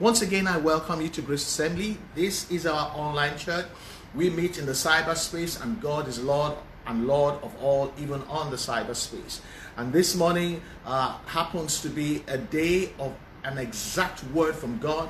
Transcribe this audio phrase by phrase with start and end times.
[0.00, 1.98] Once again, I welcome you to Grace Assembly.
[2.14, 3.66] This is our online church.
[4.14, 6.52] We meet in the cyberspace, and God is Lord
[6.86, 9.40] and Lord of all, even on the cyberspace.
[9.76, 15.08] And this morning uh, happens to be a day of an exact word from God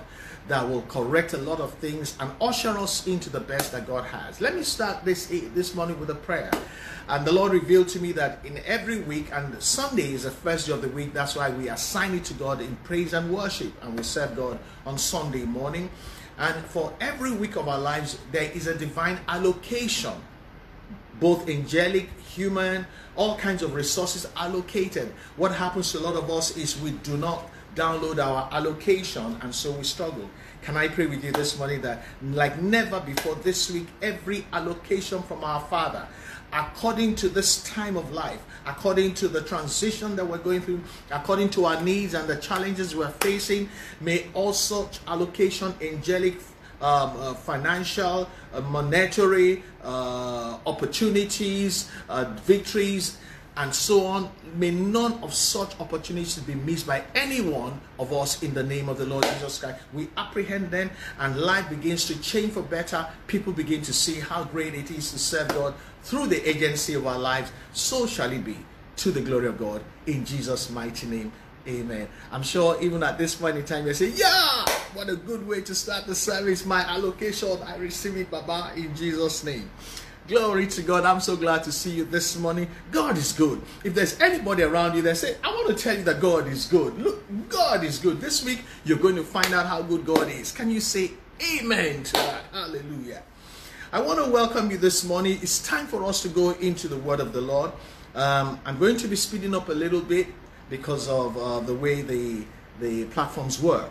[0.48, 4.04] that will correct a lot of things and usher us into the best that God
[4.04, 4.40] has.
[4.40, 6.50] Let me start this eh, this morning with a prayer.
[7.08, 10.66] And the Lord revealed to me that in every week, and Sunday is the first
[10.66, 13.72] day of the week, that's why we assign it to God in praise and worship,
[13.82, 15.88] and we serve God on Sunday morning.
[16.38, 20.12] And for every week of our lives, there is a divine allocation,
[21.18, 22.86] both angelic, human,
[23.16, 25.12] all kinds of resources allocated.
[25.36, 29.54] What happens to a lot of us is we do not download our allocation, and
[29.54, 30.28] so we struggle.
[30.62, 35.22] Can I pray with you this morning that, like never before this week, every allocation
[35.22, 36.06] from our Father,
[36.52, 40.80] according to this time of life, according to the transition that we're going through,
[41.10, 43.68] according to our needs and the challenges we're facing,
[44.00, 46.36] may all such allocation, angelic,
[46.80, 53.18] um, uh, financial, uh, monetary uh, opportunities, uh, victories,
[53.58, 54.30] and so on.
[54.54, 58.88] May none of such opportunities be missed by any one of us in the name
[58.88, 59.80] of the Lord Jesus Christ.
[59.92, 63.06] We apprehend them, and life begins to change for better.
[63.26, 65.74] People begin to see how great it is to serve God
[66.04, 67.50] through the agency of our lives.
[67.72, 68.56] So shall it be
[68.96, 71.32] to the glory of God in Jesus' mighty name.
[71.66, 72.08] Amen.
[72.32, 74.64] I'm sure even at this point in time, you say, Yeah,
[74.94, 76.64] what a good way to start the service.
[76.64, 79.68] My allocation, I receive it, Baba, in Jesus' name.
[80.28, 81.06] Glory to God.
[81.06, 82.68] I'm so glad to see you this morning.
[82.90, 83.62] God is good.
[83.82, 86.66] If there's anybody around you that say, I want to tell you that God is
[86.66, 86.98] good.
[86.98, 88.20] Look, God is good.
[88.20, 90.52] This week, you're going to find out how good God is.
[90.52, 91.12] Can you say
[91.58, 92.42] amen to that?
[92.52, 93.22] Hallelujah.
[93.90, 95.38] I want to welcome you this morning.
[95.40, 97.72] It's time for us to go into the word of the Lord.
[98.14, 100.26] Um, I'm going to be speeding up a little bit
[100.68, 102.44] because of uh, the way the,
[102.80, 103.90] the platforms work.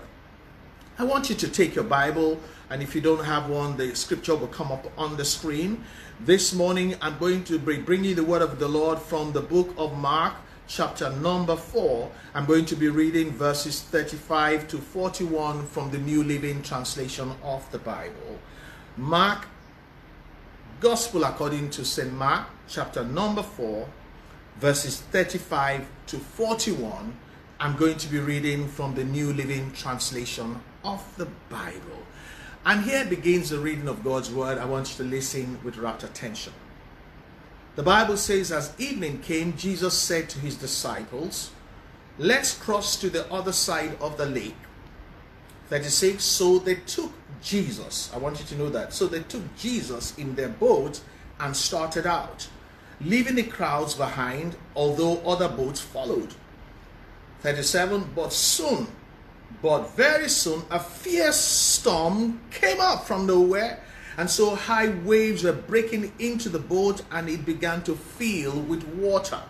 [0.99, 2.39] I want you to take your Bible,
[2.71, 5.83] and if you don't have one, the scripture will come up on the screen.
[6.19, 9.75] This morning, I'm going to be bringing the word of the Lord from the book
[9.77, 10.33] of Mark,
[10.67, 12.09] chapter number 4.
[12.33, 17.71] I'm going to be reading verses 35 to 41 from the New Living Translation of
[17.71, 18.39] the Bible.
[18.97, 19.45] Mark,
[20.79, 22.11] Gospel according to St.
[22.11, 23.87] Mark, chapter number 4,
[24.59, 27.15] verses 35 to 41.
[27.59, 32.06] I'm going to be reading from the New Living Translation of the Bible.
[32.67, 34.57] And here begins the reading of God's word.
[34.57, 36.51] I want you to listen with rapt attention.
[37.77, 41.51] The Bible says, As evening came, Jesus said to his disciples,
[42.17, 44.57] Let's cross to the other side of the lake.
[45.69, 46.21] 36.
[46.21, 48.11] So they took Jesus.
[48.13, 48.91] I want you to know that.
[48.91, 50.99] So they took Jesus in their boat
[51.39, 52.49] and started out,
[52.99, 56.33] leaving the crowds behind, although other boats followed.
[57.39, 58.09] 37.
[58.13, 58.87] But soon
[59.61, 63.81] but very soon, a fierce storm came up from nowhere,
[64.17, 68.83] and so high waves were breaking into the boat, and it began to fill with
[68.89, 69.41] water.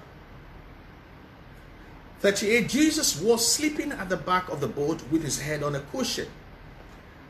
[2.20, 5.80] 38 Jesus was sleeping at the back of the boat with his head on a
[5.80, 6.28] cushion.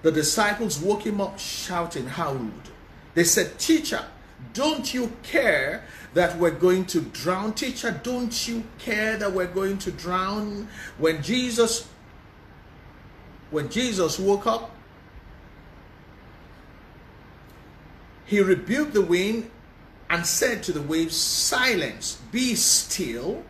[0.01, 2.69] The disciples woke him up shouting, How rude!
[3.13, 4.05] They said, Teacher,
[4.53, 7.53] don't you care that we're going to drown?
[7.53, 10.67] Teacher, don't you care that we're going to drown?
[10.97, 11.87] When Jesus
[13.51, 14.71] when Jesus woke up,
[18.25, 19.49] he rebuked the wind
[20.09, 23.43] and said to the waves, Silence, be still.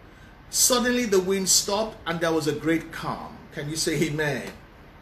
[0.50, 3.38] Suddenly the wind stopped and there was a great calm.
[3.54, 4.44] Can you say amen?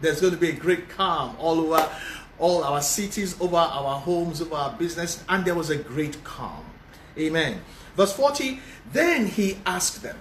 [0.02, 1.90] There's going to be a great calm all over
[2.38, 6.66] all our cities, over our homes, over our business, and there was a great calm.
[7.18, 7.62] Amen.
[7.96, 8.60] Verse 40
[8.92, 10.18] Then he asked them,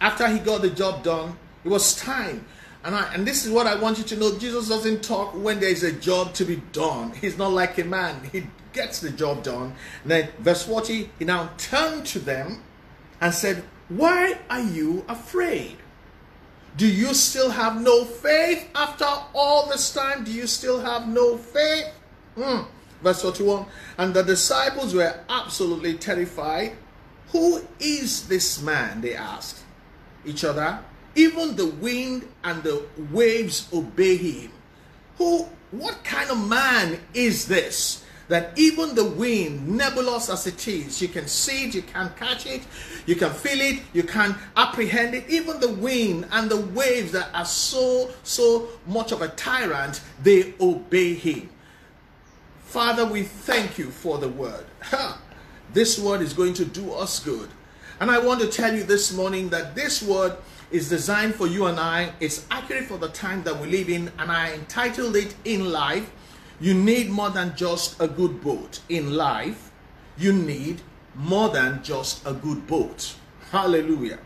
[0.00, 2.44] after he got the job done, it was time
[2.86, 5.58] and, I, and this is what I want you to know Jesus doesn't talk when
[5.58, 7.10] there is a job to be done.
[7.20, 9.74] He's not like a man, he gets the job done.
[10.04, 12.62] And then, verse 40, he now turned to them
[13.20, 15.78] and said, Why are you afraid?
[16.76, 20.22] Do you still have no faith after all this time?
[20.22, 21.86] Do you still have no faith?
[22.36, 22.66] Mm.
[23.02, 23.66] Verse 41
[23.98, 26.76] And the disciples were absolutely terrified.
[27.32, 29.00] Who is this man?
[29.00, 29.64] They asked
[30.24, 30.78] each other.
[31.16, 34.52] Even the wind and the waves obey him.
[35.18, 38.04] Who, what kind of man is this?
[38.28, 42.44] That even the wind, nebulous as it is, you can see it, you can catch
[42.44, 42.62] it,
[43.06, 45.30] you can feel it, you can apprehend it.
[45.30, 50.54] Even the wind and the waves that are so, so much of a tyrant, they
[50.60, 51.48] obey him.
[52.64, 54.66] Father, we thank you for the word.
[55.72, 57.48] This word is going to do us good.
[58.00, 60.36] And I want to tell you this morning that this word
[60.70, 62.12] is designed for you and I.
[62.20, 66.10] It's accurate for the time that we live in, and I entitled it In Life.
[66.60, 68.80] You need more than just a good boat.
[68.88, 69.70] In life,
[70.16, 70.80] you need
[71.14, 73.14] more than just a good boat.
[73.50, 74.18] Hallelujah.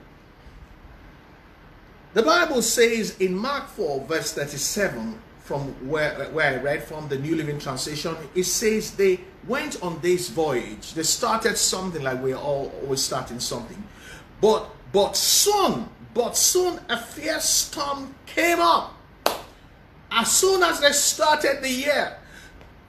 [2.15, 7.19] The Bible says in Mark 4, verse 37, from where, where I read from the
[7.19, 10.95] New Living Translation, it says they went on this voyage.
[10.95, 13.83] They started something like we're all always starting something.
[14.41, 18.95] But but soon, but soon a fierce storm came up.
[20.11, 22.17] As soon as they started the year,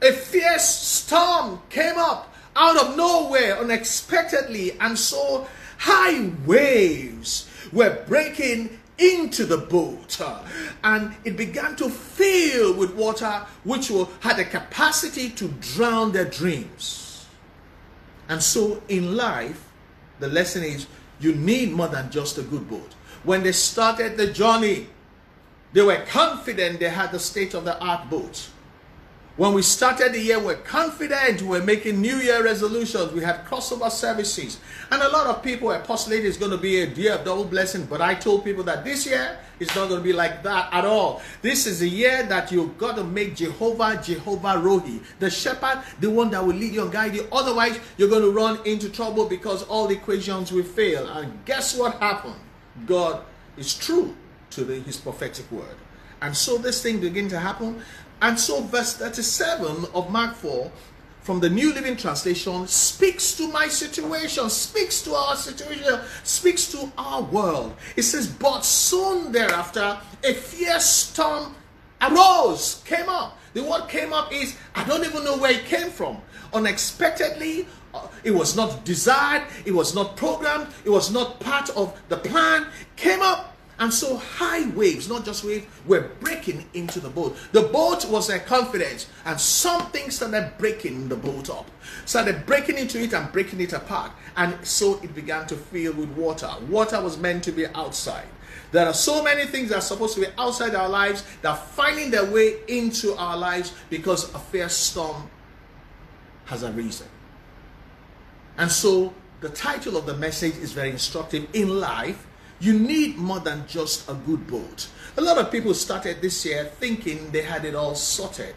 [0.01, 5.47] a fierce storm came up out of nowhere unexpectedly, and so
[5.77, 10.43] high waves were breaking into the boat uh,
[10.83, 13.87] and it began to fill with water which
[14.19, 17.25] had the capacity to drown their dreams.
[18.29, 19.67] And so in life,
[20.19, 20.85] the lesson is
[21.19, 22.93] you need more than just a good boat.
[23.23, 24.87] When they started the journey,
[25.73, 28.49] they were confident they had the state of the art boat.
[29.37, 33.13] When we started the year, we're confident we're making New Year resolutions.
[33.13, 34.59] We had crossover services.
[34.91, 37.45] And a lot of people were postulating it's going to be a year of double
[37.45, 37.85] blessing.
[37.85, 40.83] But I told people that this year is not going to be like that at
[40.83, 41.21] all.
[41.41, 46.09] This is a year that you've got to make Jehovah, Jehovah Rohi, the shepherd, the
[46.09, 47.25] one that will lead you and guide you.
[47.31, 51.07] Otherwise, you're going to run into trouble because all the equations will fail.
[51.07, 52.35] And guess what happened?
[52.85, 53.23] God
[53.57, 54.15] is true
[54.51, 55.75] to the, his prophetic word.
[56.21, 57.81] And so this thing began to happen.
[58.21, 60.71] And so, verse 37 of Mark 4
[61.21, 66.91] from the New Living Translation speaks to my situation, speaks to our situation, speaks to
[66.97, 67.75] our world.
[67.95, 71.55] It says, But soon thereafter, a fierce storm
[72.01, 73.37] arose, came up.
[73.53, 76.17] The word came up is, I don't even know where it came from.
[76.53, 81.99] Unexpectedly, Uh, it was not desired, it was not programmed, it was not part of
[82.09, 83.51] the plan, came up
[83.81, 87.35] and so high waves, not just waves, were breaking into the boat.
[87.51, 91.69] The boat was their confidence, and something started breaking the boat up.
[92.05, 94.11] Started breaking into it and breaking it apart.
[94.37, 96.51] And so it began to fill with water.
[96.69, 98.27] Water was meant to be outside.
[98.71, 101.57] There are so many things that are supposed to be outside our lives that are
[101.57, 105.27] finding their way into our lives because a fierce storm
[106.45, 107.07] has arisen.
[108.61, 111.47] And so the title of the message is very instructive.
[111.53, 112.27] In life,
[112.59, 114.87] you need more than just a good boat.
[115.17, 118.53] A lot of people started this year thinking they had it all sorted.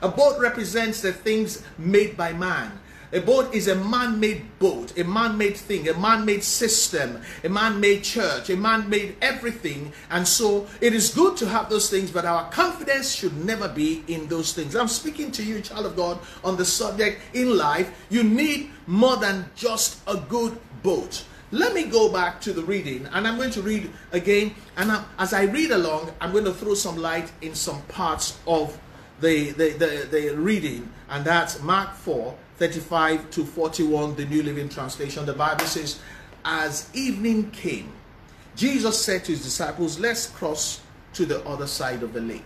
[0.00, 2.80] A boat represents the things made by man.
[3.14, 7.20] A boat is a man made boat, a man made thing, a man made system,
[7.44, 9.92] a man made church, a man made everything.
[10.08, 14.02] And so it is good to have those things, but our confidence should never be
[14.08, 14.74] in those things.
[14.74, 17.92] I'm speaking to you, child of God, on the subject in life.
[18.08, 21.24] You need more than just a good boat.
[21.50, 24.54] Let me go back to the reading and I'm going to read again.
[24.78, 28.38] And I'm, as I read along, I'm going to throw some light in some parts
[28.46, 28.78] of
[29.20, 30.90] the, the, the, the reading.
[31.10, 35.26] And that's Mark 4 35 to 41, the New Living Translation.
[35.26, 35.98] The Bible says,
[36.44, 37.92] As evening came,
[38.54, 40.80] Jesus said to his disciples, Let's cross
[41.14, 42.44] to the other side of the lake.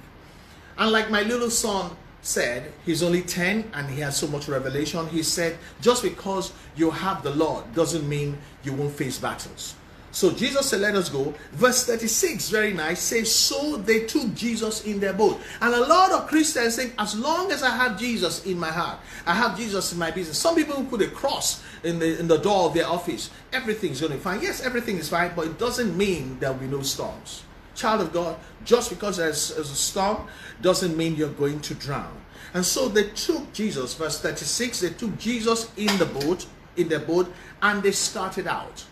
[0.78, 5.06] And like my little son said, he's only 10 and he has so much revelation.
[5.08, 9.74] He said, just because you have the Lord doesn't mean you won't face battles.
[10.16, 11.34] So Jesus said, Let us go.
[11.52, 15.38] Verse 36, very nice, says, So they took Jesus in their boat.
[15.60, 18.98] And a lot of Christians think, As long as I have Jesus in my heart,
[19.26, 20.38] I have Jesus in my business.
[20.38, 23.28] Some people put a cross in the, in the door of their office.
[23.52, 24.40] Everything's going to be fine.
[24.40, 27.42] Yes, everything is fine, but it doesn't mean there'll be no storms.
[27.74, 30.28] Child of God, just because there's, there's a storm
[30.62, 32.16] doesn't mean you're going to drown.
[32.54, 36.46] And so they took Jesus, verse 36, they took Jesus in the boat,
[36.78, 38.86] in the boat, and they started out.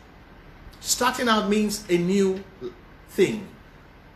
[0.84, 2.44] Starting out means a new
[3.08, 3.48] thing.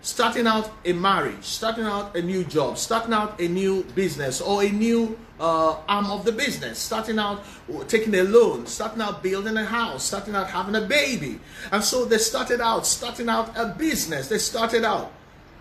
[0.02, 4.62] Starting out a marriage, starting out a new job, starting out a new business or
[4.62, 7.42] a new uh, arm of the business, starting out
[7.88, 11.40] taking a loan, starting out building a house, starting out having a baby.
[11.72, 14.28] And so they started out, starting out a business.
[14.28, 15.10] They started out.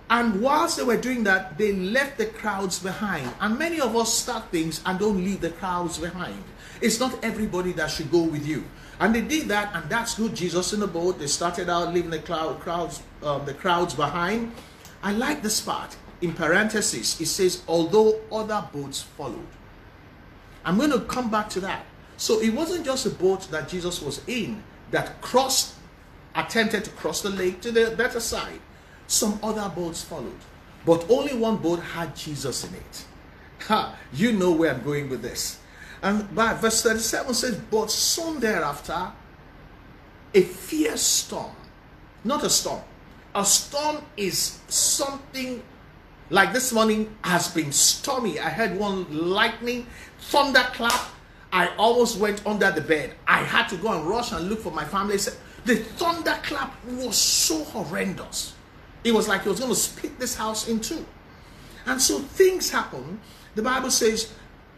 [0.09, 3.31] And whilst they were doing that, they left the crowds behind.
[3.39, 6.43] And many of us start things and don't leave the crowds behind.
[6.81, 8.65] It's not everybody that should go with you.
[8.99, 10.35] And they did that, and that's good.
[10.35, 11.19] Jesus in the boat.
[11.19, 14.51] They started out leaving the cloud, crowds, um, the crowds behind.
[15.03, 15.95] I like this part.
[16.21, 19.47] In parentheses, it says, although other boats followed.
[20.65, 21.85] I'm going to come back to that.
[22.17, 25.75] So it wasn't just a boat that Jesus was in that crossed,
[26.33, 28.59] attempted to cross the lake to the better side.
[29.05, 30.39] Some other boats followed,
[30.85, 33.05] but only one boat had Jesus in it.
[33.67, 35.59] Ha, you know where I'm going with this.
[36.01, 39.11] And by verse 37 says, But soon thereafter,
[40.33, 41.55] a fierce storm,
[42.23, 42.81] not a storm,
[43.33, 45.63] a storm is something
[46.29, 48.39] like this morning has been stormy.
[48.39, 49.87] I had one lightning,
[50.19, 51.09] thunderclap.
[51.53, 53.13] I almost went under the bed.
[53.25, 55.17] I had to go and rush and look for my family.
[55.65, 58.53] The thunderclap was so horrendous.
[59.03, 61.05] It was like it was going to split this house in two.
[61.85, 63.21] And so things happen.
[63.55, 64.33] The Bible says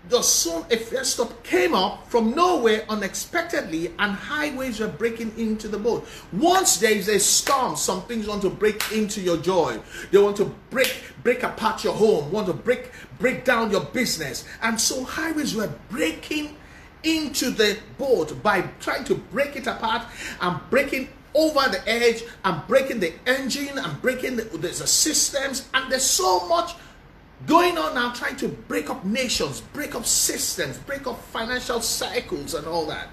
[0.08, 5.38] the sun, a first stop came up from nowhere unexpectedly, and high waves were breaking
[5.38, 6.08] into the boat.
[6.32, 9.80] Once there is a storm, some things want to break into your joy.
[10.12, 14.46] They want to break break apart your home, want to break break down your business,
[14.62, 16.56] and so highways were breaking
[17.04, 20.04] into the boat by trying to break it apart
[20.42, 25.92] and breaking over the edge and breaking the engine and breaking the, the systems and
[25.92, 26.74] there's so much
[27.48, 32.54] going on now trying to break up nations, break up systems, break up financial cycles
[32.54, 33.10] and all that.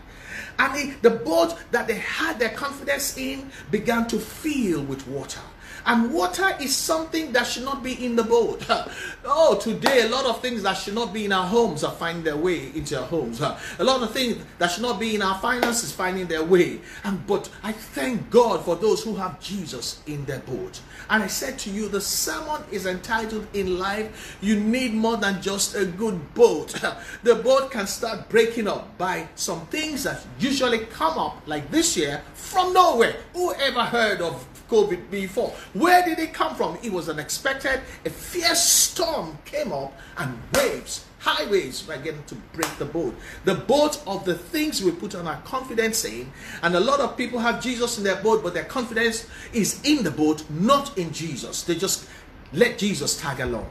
[0.59, 5.41] And the, boat that they had their confidence in began to fill with water.
[5.87, 8.65] And water is something that should not be in the boat.
[9.25, 12.25] oh, today a lot of things that should not be in our homes are finding
[12.25, 13.41] their way into our homes.
[13.79, 16.81] A lot of things that should not be in our finances finding their way.
[17.05, 20.81] And but I thank God for those who have Jesus in their boat.
[21.09, 25.41] And I said to you, the sermon is entitled In Life, You Need More Than
[25.41, 26.75] Just a Good Boat.
[27.23, 31.97] the boat can start breaking up by some things that usually come up, like this
[31.97, 33.17] year, from nowhere.
[33.35, 35.51] Who ever heard of COVID before.
[35.73, 36.79] Where did it come from?
[36.83, 37.81] It was unexpected.
[38.05, 43.15] A fierce storm came up and waves, high waves were getting to break the boat.
[43.45, 46.33] The boat of the things we put on our confidence in.
[46.63, 50.05] And a lot of people have Jesus in their boat, but their confidence is in
[50.05, 51.63] the boat, not in Jesus.
[51.63, 52.09] They just
[52.53, 53.69] let Jesus tag along.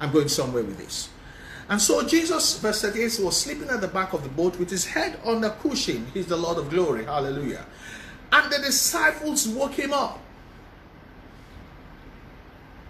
[0.00, 1.08] I'm going somewhere with this.
[1.68, 4.86] And so Jesus, verse 38, was sleeping at the back of the boat with his
[4.86, 6.06] head on the cushion.
[6.14, 7.04] He's the Lord of glory.
[7.04, 7.66] Hallelujah.
[8.32, 10.18] And the disciples woke him up.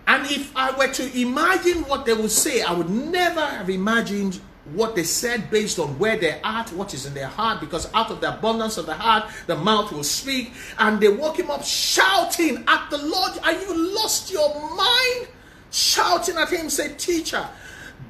[0.08, 4.40] And if I were to imagine what they would say, I would never have imagined
[4.72, 8.10] what they said based on where they're at, what is in their heart, because out
[8.10, 10.52] of the abundance of the heart, the mouth will speak.
[10.78, 15.28] And they woke him up shouting at the Lord, Are you lost your mind?
[15.70, 17.46] Shouting at him, say, Teacher,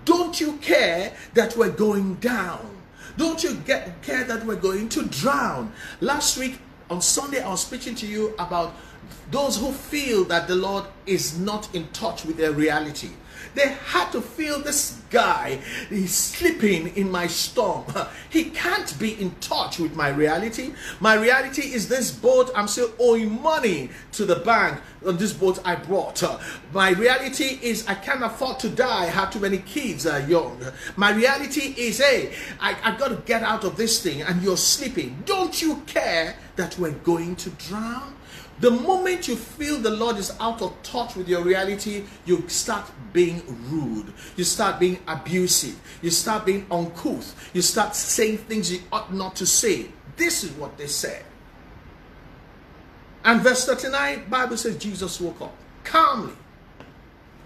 [0.05, 2.76] don't you care that we're going down?
[3.17, 5.73] Don't you get care that we're going to drown?
[6.00, 8.73] Last week on Sunday, I was speaking to you about
[9.31, 13.11] those who feel that the Lord is not in touch with their reality.
[13.55, 17.85] They had to feel this guy, he's sleeping in my storm.
[18.31, 20.75] He can't be in touch with my reality.
[21.00, 25.61] My reality is this boat, I'm still owing money to the bank on this boat
[25.65, 26.23] I brought.
[26.73, 30.61] My reality is I can't afford to die, I have too many kids are young.
[30.97, 34.59] My reality is, hey, I, I got to get out of this thing and you're
[34.59, 35.23] sleeping.
[35.25, 38.18] Don't you care that we're going to drown?
[38.61, 42.91] The moment you feel the Lord is out of touch with your reality, you start
[43.12, 44.12] being rude.
[44.37, 45.81] You start being abusive.
[46.03, 47.50] You start being uncouth.
[47.55, 49.87] You start saying things you ought not to say.
[50.17, 51.25] This is what they said.
[53.25, 56.35] And verse 39, Bible says Jesus woke up calmly.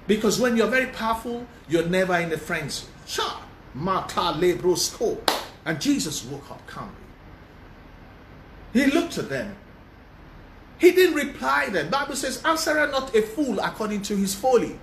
[0.06, 2.86] Because when you're very powerful, you're never in a frenzy.
[3.06, 5.18] Cha, mata lebrosko.
[5.64, 6.94] And Jesus woke up calmly.
[8.72, 9.54] He looked at them
[10.82, 11.90] he didn't reply them.
[11.90, 14.76] Bible says, answer not a fool according to his folly.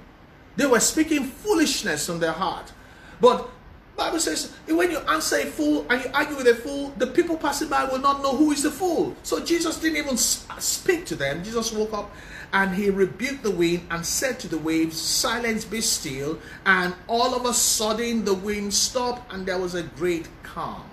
[0.56, 2.72] They were speaking foolishness on their heart.
[3.20, 3.50] But
[3.98, 7.36] Bible says, when you answer a fool and you argue with a fool, the people
[7.36, 9.14] passing by will not know who is the fool.
[9.24, 11.44] So Jesus didn't even speak to them.
[11.44, 12.10] Jesus woke up
[12.54, 16.40] and he rebuked the wind and said to the waves, Silence, be still.
[16.66, 20.90] And all of a sudden the wind stopped and there was a great calm.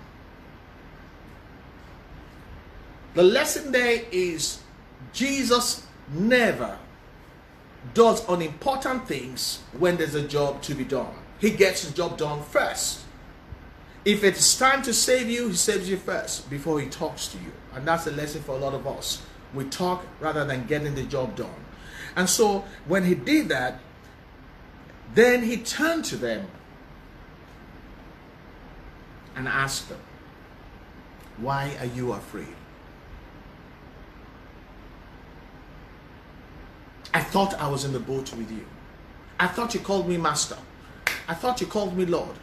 [3.13, 4.59] The lesson there is
[5.17, 5.83] Jesus
[6.13, 6.77] never
[7.95, 11.11] does unimportant things when there's a job to be done.
[11.39, 13.01] He gets the job done first.
[14.05, 17.51] If it's time to save you, he saves you first before he talks to you.
[17.73, 19.23] And that's a lesson for a lot of us.
[19.55, 21.65] We talk rather than getting the job done.
[22.15, 23.79] And so when he did that,
[25.15, 26.45] then he turned to them
[29.35, 29.99] and asked them,
[31.37, 32.53] Why are you afraid?
[37.17, 38.63] I thought I was in the boat with you.
[39.39, 40.55] I thought you called me master.
[41.27, 42.35] I thought you called me Lord.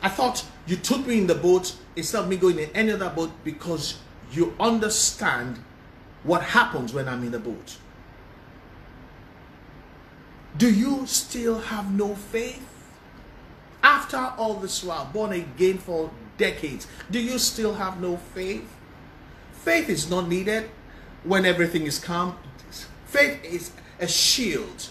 [0.00, 3.10] I thought you took me in the boat instead of me going in any other
[3.10, 3.98] boat because
[4.32, 5.62] you understand
[6.22, 7.76] what happens when I'm in the boat.
[10.56, 12.66] Do you still have no faith?
[13.82, 18.74] After all this while, born again for decades, do you still have no faith?
[19.52, 20.70] Faith is not needed
[21.24, 22.38] when everything is calm.
[23.04, 23.70] Faith is
[24.04, 24.88] a shield.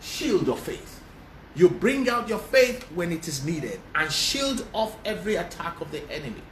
[0.00, 1.00] Shield of faith.
[1.54, 5.92] You bring out your faith when it is needed and shield off every attack of
[5.92, 6.42] the enemy.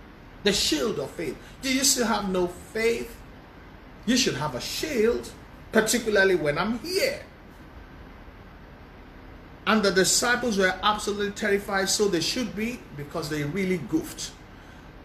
[0.45, 1.37] The shield of faith.
[1.63, 3.17] Do you still have no faith?
[4.07, 5.31] You should have a shield,
[5.73, 7.23] particularly when I'm here.
[9.67, 14.33] And the disciples were absolutely terrified, so they should be, because they really goofed.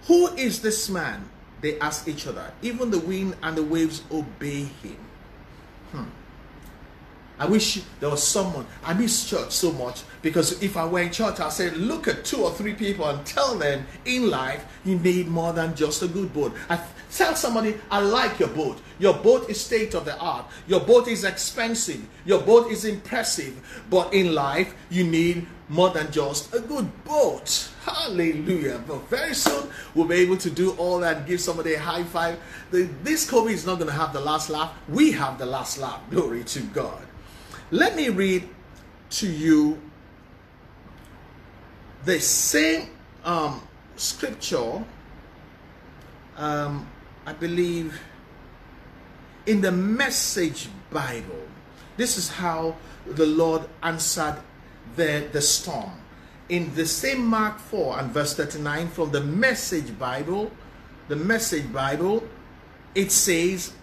[0.08, 1.30] Who is this man?
[1.62, 2.51] They asked each other.
[2.62, 4.98] Even the wind and the waves obey him.
[5.92, 6.04] Hmm.
[7.38, 8.65] I wish there was someone.
[8.84, 12.24] I miss church so much because if I were in church, I'd say, look at
[12.24, 16.08] two or three people and tell them in life you need more than just a
[16.08, 16.54] good boat.
[16.70, 16.80] I
[17.12, 18.80] tell somebody, I like your boat.
[19.00, 20.46] Your boat is state of the art.
[20.68, 22.06] Your boat is expensive.
[22.25, 23.84] Your boat is impressive.
[23.89, 27.70] But in life, you need more than just a good boat.
[27.84, 28.82] Hallelujah.
[28.88, 32.04] But very soon, we'll be able to do all that and give somebody a high
[32.04, 32.39] five.
[32.72, 34.74] The, this COVID is not going to have the last laugh.
[34.88, 36.01] We have the last laugh.
[36.10, 37.01] Glory to God.
[37.72, 38.48] Let me read
[39.12, 39.81] to you
[42.03, 42.89] the same
[43.24, 43.60] um,
[43.95, 44.86] scripture,
[46.38, 46.88] um,
[47.25, 48.00] I believe,
[49.48, 51.48] in the Message Bible.
[51.98, 52.75] This is how
[53.07, 54.38] the Lord answered
[54.95, 55.91] the, the storm.
[56.50, 60.51] In the same Mark 4 and verse 39 from the Message Bible,
[61.07, 62.24] the Message Bible,
[62.93, 63.74] it says,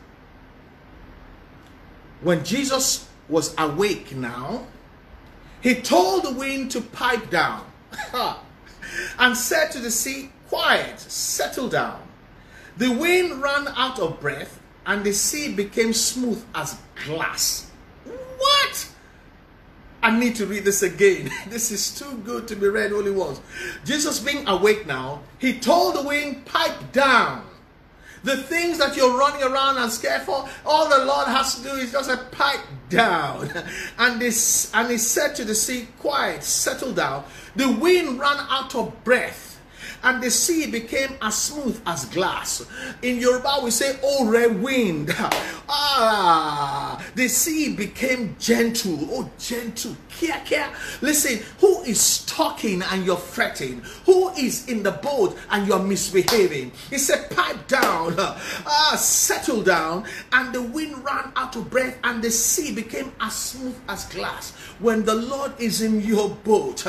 [2.21, 4.67] when Jesus was awake now,
[5.61, 7.65] he told the wind to pipe down
[9.19, 12.03] and said to the sea, Quiet, settle down.
[12.77, 17.71] The wind ran out of breath and the sea became smooth as glass.
[18.05, 18.89] What?
[20.03, 21.31] I need to read this again.
[21.49, 23.41] This is too good to be read only once.
[23.85, 27.47] Jesus being awake now, he told the wind, Pipe down
[28.25, 31.71] the things that you're running around and scared for, all the Lord has to do
[31.71, 33.51] is just a pipe down.
[33.99, 37.25] And this and he said to the sea, Quiet, settle down.
[37.57, 39.52] The wind ran out of breath
[40.03, 42.65] and the sea became as smooth as glass.
[43.03, 45.15] In Yoruba, we say, Oh, red wind.
[45.75, 48.99] Ah, the sea became gentle.
[49.11, 49.97] Oh, gentle.
[50.11, 50.69] Kia, kia.
[51.01, 53.81] Listen, who is talking and you're fretting?
[54.05, 56.73] Who is in the boat and you're misbehaving?
[56.91, 58.17] He said, Pipe down.
[58.67, 60.05] Ah, settle down.
[60.33, 64.53] And the wind ran out of breath and the sea became as smooth as glass.
[64.79, 66.87] When the Lord is in your boat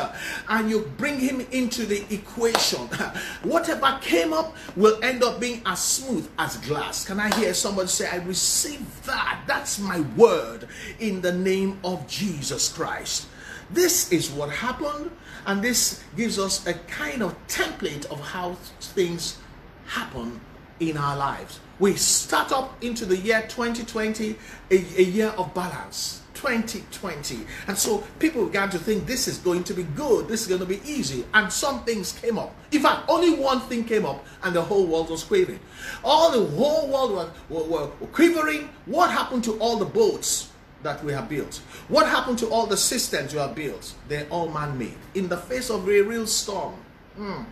[0.50, 2.83] and you bring him into the equation,
[3.44, 7.06] whatever came up will end up being as smooth as glass.
[7.06, 9.44] Can I hear somebody say, I receive that?
[9.48, 10.68] That's my word
[11.00, 13.28] in the name of Jesus Christ.
[13.70, 15.12] This is what happened,
[15.46, 19.38] and this gives us a kind of template of how things
[19.86, 20.40] happen
[20.80, 21.60] in our lives.
[21.80, 24.36] We start up into the year 2020,
[24.72, 27.46] a, a year of balance 2020.
[27.68, 30.60] And so people began to think this is going to be good, this is going
[30.60, 31.26] to be easy.
[31.34, 32.54] And some things came up.
[32.72, 35.62] In fact, only one thing came up, and the whole world was quivering.
[36.04, 38.70] All the whole world were, were, were quivering.
[38.86, 40.50] What happened to all the boats?
[40.82, 41.62] that we have built?
[41.88, 43.94] What happened to all the systems you have built?
[44.10, 44.98] They're all man made.
[45.16, 46.74] In the face of a real storm,
[47.16, 47.44] hmm,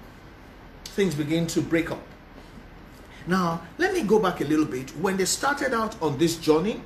[0.83, 2.03] things begin to break up.
[3.27, 4.89] Now, let me go back a little bit.
[4.97, 6.81] When they started out on this journey,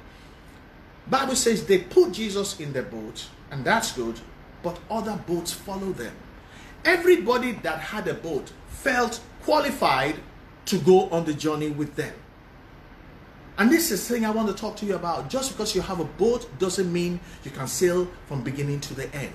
[1.10, 4.20] Bible says they put Jesus in the boat, and that's good,
[4.63, 6.13] but other boats follow them.
[6.84, 10.15] Everybody that had a boat felt qualified
[10.65, 12.13] to go on the journey with them.
[13.58, 15.30] And this is the thing I want to talk to you about.
[15.30, 19.13] Just because you have a boat doesn't mean you can sail from beginning to the
[19.15, 19.34] end.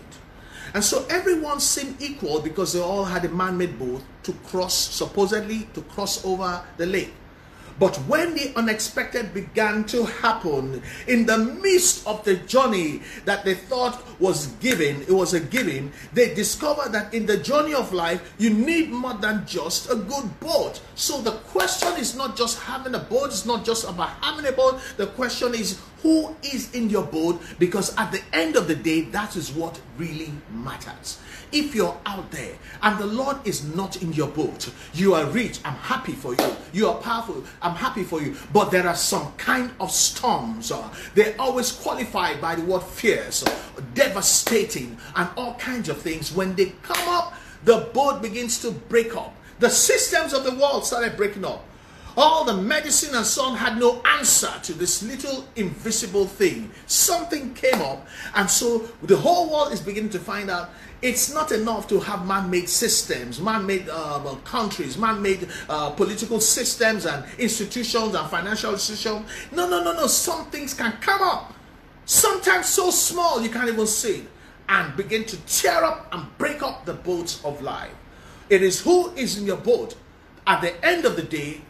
[0.75, 4.75] And so everyone seemed equal because they all had a man made boat to cross,
[4.75, 7.15] supposedly, to cross over the lake.
[7.81, 13.55] But when the unexpected began to happen in the midst of the journey that they
[13.55, 18.35] thought was given, it was a giving, they discovered that in the journey of life,
[18.37, 20.83] you need more than just a good boat.
[20.95, 24.53] So the question is not just having a boat, it's not just about having a
[24.53, 24.79] boat.
[24.99, 29.03] The question is who is in your boat because at the end of the day,
[29.13, 31.19] that is what really matters.
[31.53, 35.59] If you're out there and the Lord is not in your boat, you are rich,
[35.65, 36.57] I'm happy for you.
[36.73, 38.37] You are powerful, I'm happy for you.
[38.53, 40.71] But there are some kind of storms.
[40.71, 43.45] Uh, they're always qualified by the word fierce,
[43.95, 46.33] devastating, and all kinds of things.
[46.33, 47.35] When they come up,
[47.65, 49.35] the boat begins to break up.
[49.59, 51.65] The systems of the world started breaking up.
[52.17, 56.71] All the medicine and so on had no answer to this little invisible thing.
[56.87, 60.71] Something came up, and so the whole world is beginning to find out
[61.03, 67.25] it's not enough to have man-made systems, man-made uh, countries, man-made uh, political systems and
[67.39, 69.29] institutions and financial systems.
[69.51, 70.07] No, no, no, no.
[70.07, 71.55] Some things can come up,
[72.05, 74.27] sometimes so small you can't even see it,
[74.69, 77.95] and begin to tear up and break up the boats of life.
[78.51, 79.97] It is who is in your boat.
[80.47, 81.61] At the end of the day,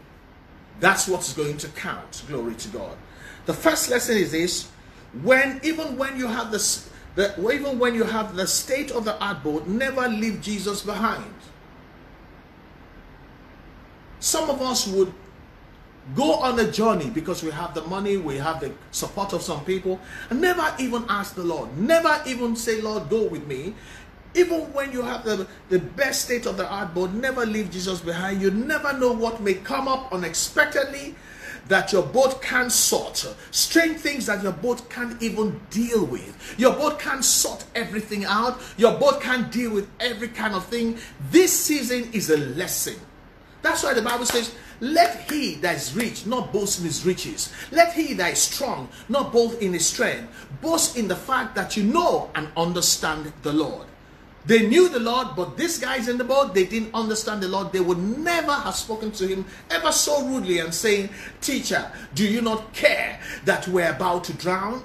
[0.81, 2.23] that's what's going to count.
[2.27, 2.97] Glory to God.
[3.47, 4.71] The first lesson is this:
[5.23, 9.19] when even when you have this that even when you have the state of the
[9.23, 11.35] art boat, never leave Jesus behind.
[14.21, 15.13] Some of us would
[16.15, 19.65] go on a journey because we have the money, we have the support of some
[19.65, 23.75] people, and never even ask the Lord, never even say, Lord, go with me.
[24.35, 28.01] Even when you have the, the best state of the art boat, never leave Jesus
[28.01, 28.41] behind.
[28.41, 31.17] You never know what may come up unexpectedly
[31.69, 36.55] that your boat can't sort, strange things that your boat can't even deal with.
[36.59, 40.99] Your boat can't sort everything out, your boat can't deal with every kind of thing.
[41.31, 42.97] This season is a lesson.
[43.63, 47.53] That's why the Bible says, Let he that is rich not boast in his riches.
[47.71, 50.49] Let he that is strong not boast in his strength.
[50.63, 53.87] Boast in the fact that you know and understand the Lord.
[54.47, 57.73] They knew the Lord, but these guys in the boat, they didn't understand the Lord.
[57.73, 62.41] They would never have spoken to him ever so rudely and saying, Teacher, do you
[62.41, 64.83] not care that we're about to drown?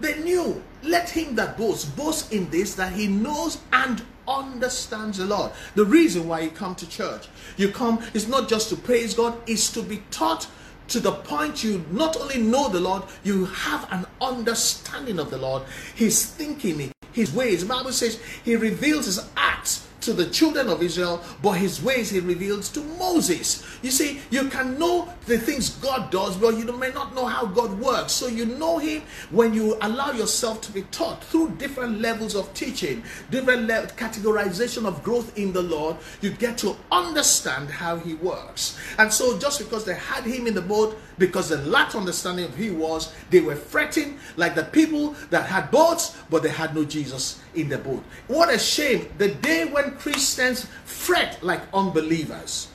[0.00, 0.62] They knew.
[0.82, 5.52] Let him that boasts boast in this that he knows and understands the Lord.
[5.74, 9.36] The reason why you come to church, you come is not just to praise God,
[9.48, 10.46] is to be taught
[10.88, 15.38] to the point you not only know the Lord, you have an understanding of the
[15.38, 15.62] Lord,
[15.94, 17.62] His thinking, His ways.
[17.62, 22.10] The Bible says He reveals His acts to the children of Israel, but his ways
[22.10, 23.64] he reveals to Moses.
[23.82, 27.46] You see, you can know the things God does, but you may not know how
[27.46, 28.12] God works.
[28.12, 32.52] So you know him when you allow yourself to be taught through different levels of
[32.54, 35.96] teaching, different le- categorization of growth in the Lord.
[36.20, 38.78] You get to understand how he works.
[38.98, 42.54] And so just because they had him in the boat, because they lacked understanding of
[42.54, 46.74] who he was, they were fretting like the people that had boats, but they had
[46.74, 48.02] no Jesus in the boat.
[48.26, 49.08] What a shame.
[49.18, 52.68] The day when Christians fret like unbelievers.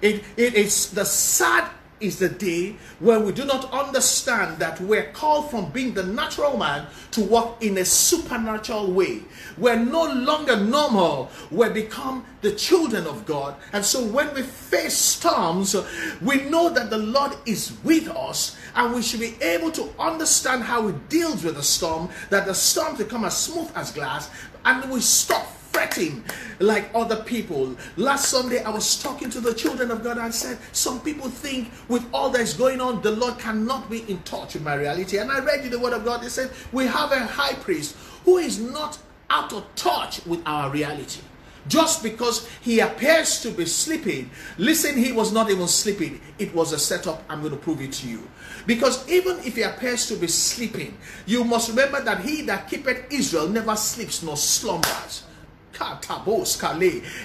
[0.00, 5.10] It, it is the sad is the day when we do not understand that we're
[5.12, 9.22] called from being the natural man to walk in a supernatural way.
[9.56, 13.56] We're no longer normal, we become the children of God.
[13.72, 15.74] And so when we face storms,
[16.20, 20.62] we know that the Lord is with us and we should be able to understand
[20.62, 24.30] how He deals with the storm, that the storm become as smooth as glass,
[24.64, 25.46] and we stop
[25.78, 26.24] fretting
[26.58, 27.76] like other people.
[27.96, 30.18] Last Sunday, I was talking to the children of God.
[30.18, 34.20] I said, Some people think with all that's going on, the Lord cannot be in
[34.22, 35.18] touch with my reality.
[35.18, 36.22] And I read you the word of God.
[36.22, 38.98] They said, We have a high priest who is not
[39.30, 41.20] out of touch with our reality.
[41.68, 46.20] Just because he appears to be sleeping, listen, he was not even sleeping.
[46.40, 47.22] It was a setup.
[47.28, 48.26] I'm going to prove it to you.
[48.66, 53.12] Because even if he appears to be sleeping, you must remember that he that keepeth
[53.12, 55.22] Israel never sleeps nor slumbers.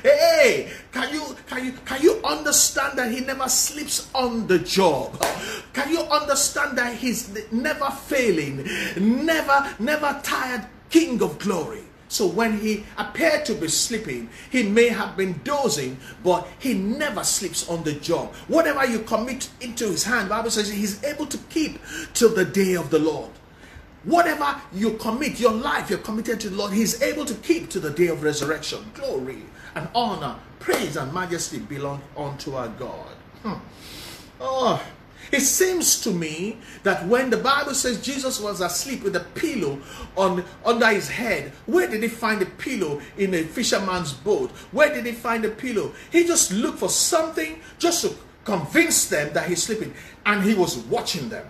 [0.03, 5.19] Hey, can you can you can you understand that he never sleeps on the job?
[5.73, 11.83] Can you understand that he's never failing, never never tired King of glory?
[12.13, 17.23] So when he appeared to be sleeping, he may have been dozing, but he never
[17.23, 18.35] sleeps on the job.
[18.47, 21.79] Whatever you commit into his hand, Bible says he's able to keep
[22.13, 23.31] till the day of the Lord.
[24.03, 27.79] Whatever you commit, your life you're committed to the Lord, He's able to keep to
[27.79, 28.79] the day of resurrection.
[28.93, 29.43] Glory
[29.75, 33.07] and honor, praise and majesty belong unto our God.
[33.43, 33.53] Hmm.
[34.41, 34.83] Oh,
[35.31, 39.79] it seems to me that when the Bible says Jesus was asleep with a pillow
[40.15, 44.51] on under his head, where did he find a pillow in a fisherman's boat?
[44.71, 45.93] Where did he find a pillow?
[46.11, 49.93] He just looked for something just to convince them that he's sleeping,
[50.25, 51.47] and he was watching them.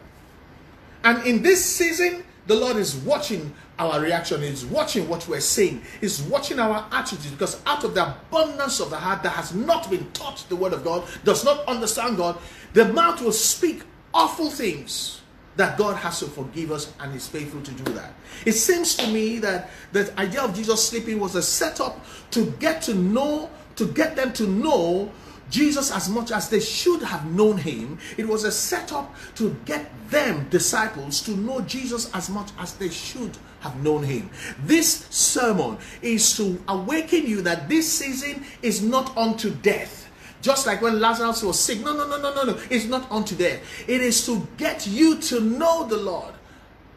[1.04, 5.82] And in this season, the Lord is watching our reaction, He's watching what we're saying,
[6.02, 9.90] He's watching our attitudes because out of the abundance of the heart that has not
[9.90, 12.38] been taught the word of God, does not understand God,
[12.74, 15.22] the mouth will speak awful things
[15.56, 18.14] that God has to forgive us and is faithful to do that.
[18.46, 22.82] It seems to me that the idea of Jesus sleeping was a setup to get
[22.84, 25.12] to know, to get them to know
[25.54, 28.00] Jesus as much as they should have known him.
[28.18, 32.89] It was a setup to get them, disciples, to know Jesus as much as they
[32.89, 34.32] should have known him.
[34.66, 40.10] This sermon is to awaken you that this season is not unto death.
[40.42, 41.82] Just like when Lazarus was sick.
[41.82, 42.60] No, no, no, no, no, no.
[42.72, 43.62] It's not unto death.
[43.88, 46.34] It is to get you to know the Lord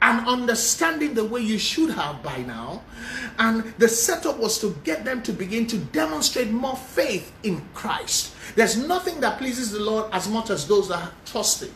[0.01, 2.83] and understanding the way you should have by now.
[3.39, 8.33] And the setup was to get them to begin to demonstrate more faith in Christ.
[8.55, 11.75] There's nothing that pleases the Lord as much as those that trust Him.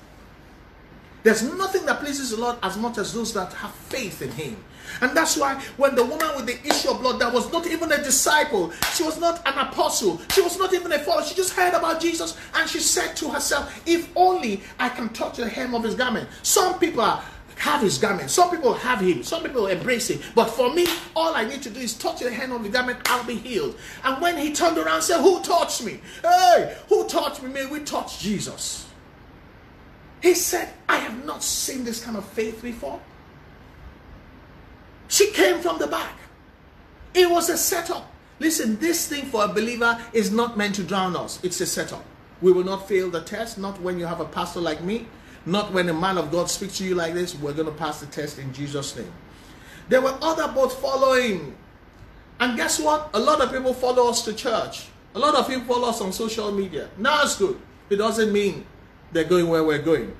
[1.23, 4.57] There's nothing that pleases the Lord as much as those that have faith in Him.
[5.01, 7.93] And that's why when the woman with the issue of blood that was not even
[7.93, 11.53] a disciple, she was not an apostle, she was not even a follower, she just
[11.53, 15.75] heard about Jesus and she said to herself, If only I can touch the hem
[15.75, 16.29] of his garment.
[16.43, 17.23] Some people are
[17.61, 18.31] have his garment.
[18.31, 19.23] Some people have him.
[19.23, 20.19] Some people embrace him.
[20.35, 23.01] But for me, all I need to do is touch the hand of the garment.
[23.05, 23.77] I'll be healed.
[24.03, 26.01] And when he turned around and said, Who touched me?
[26.23, 27.51] Hey, who touched me?
[27.51, 28.89] May we touch Jesus.
[30.23, 32.99] He said, I have not seen this kind of faith before.
[35.09, 36.17] She came from the back.
[37.13, 38.11] It was a setup.
[38.39, 41.39] Listen, this thing for a believer is not meant to drown us.
[41.43, 42.05] It's a setup.
[42.41, 45.09] We will not fail the test, not when you have a pastor like me,
[45.47, 47.35] not when a man of God speaks to you like this.
[47.35, 49.13] We're going to pass the test in Jesus' name.
[49.89, 51.57] There were other boats following.
[52.39, 53.11] And guess what?
[53.15, 54.89] A lot of people follow us to church.
[55.15, 56.89] A lot of people follow us on social media.
[56.97, 57.61] Now it's good.
[57.89, 58.65] It doesn't mean
[59.13, 60.15] they're going where we're going.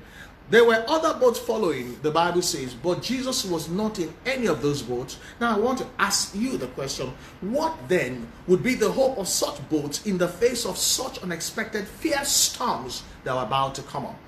[0.49, 4.61] There were other boats following, the Bible says, but Jesus was not in any of
[4.61, 5.17] those boats.
[5.39, 9.29] Now I want to ask you the question what then would be the hope of
[9.29, 14.05] such boats in the face of such unexpected fierce storms that are about to come
[14.05, 14.19] up?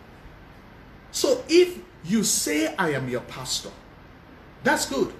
[1.13, 3.71] So if you say, I am your pastor,
[4.65, 5.13] that's good.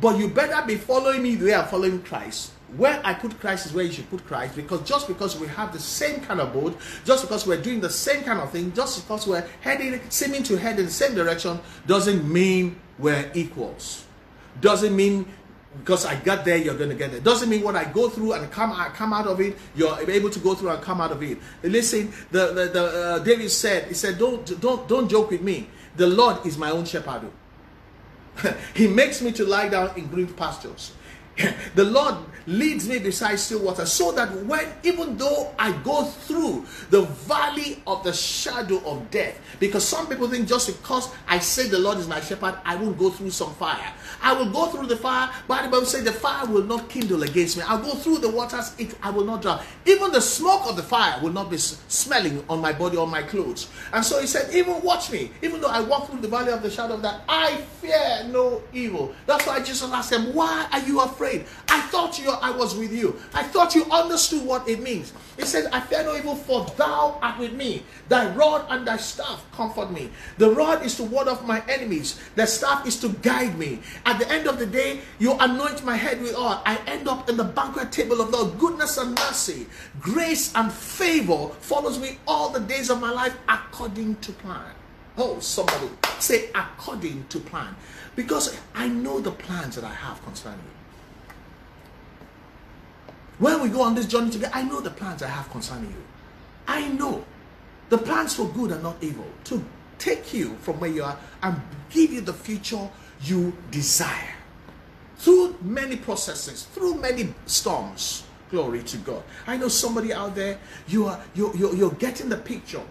[0.00, 3.66] But you better be following me the way I'm following Christ where I put Christ
[3.66, 6.52] is where you should put Christ because just because we have the same kind of
[6.52, 10.42] boat, just because we're doing the same kind of thing, just because we're heading, seeming
[10.44, 14.04] to head in the same direction, doesn't mean we're equals.
[14.60, 15.26] Doesn't mean
[15.78, 17.20] because I got there, you're going to get there.
[17.20, 20.30] Doesn't mean what I go through and come out, come out of it, you're able
[20.30, 21.38] to go through and come out of it.
[21.62, 25.68] Listen, the, the, the uh, David said, he said, don't, don't, don't joke with me.
[25.96, 27.30] The Lord is my own shepherd.
[28.74, 30.92] he makes me to lie down in green pastures.
[31.74, 36.66] the Lord leads me beside still water so that when even though I go through
[36.90, 41.68] the valley of the shadow of death because some people think just because I say
[41.68, 43.92] the Lord is my shepherd I won't go through some fire.
[44.22, 47.22] I will go through the fire but the Bible says the fire will not kindle
[47.22, 47.62] against me.
[47.66, 49.62] I'll go through the waters it, I will not drown.
[49.86, 53.22] Even the smoke of the fire will not be smelling on my body or my
[53.22, 53.68] clothes.
[53.92, 55.30] And so he said even watch me.
[55.42, 58.62] Even though I walk through the valley of the shadow of death I fear no
[58.72, 59.14] evil.
[59.26, 61.46] That's why Jesus asked him why are you afraid?
[61.68, 63.16] I thought you I was with you.
[63.32, 65.12] I thought you understood what it means.
[65.36, 67.82] It says, I fear no evil, for thou art with me.
[68.08, 70.10] Thy rod and thy staff comfort me.
[70.38, 73.80] The rod is to ward off my enemies, the staff is to guide me.
[74.06, 76.62] At the end of the day, you anoint my head with oil.
[76.64, 79.66] I end up in the banquet table of the goodness and mercy.
[80.00, 84.72] Grace and favor follows me all the days of my life according to plan.
[85.16, 87.76] Oh, somebody say according to plan.
[88.16, 90.73] Because I know the plans that I have concerning you.
[93.38, 96.04] When we go on this journey together, I know the plans I have concerning you.
[96.66, 97.24] I know
[97.88, 99.64] the plans for good and not evil to
[99.98, 102.88] take you from where you are and give you the future
[103.22, 104.34] you desire.
[105.16, 108.24] Through many processes, through many storms.
[108.50, 109.22] Glory to God.
[109.46, 112.82] I know somebody out there, you are you're, you're, you're getting the picture.